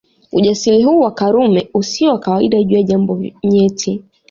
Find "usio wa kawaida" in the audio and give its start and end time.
1.73-2.63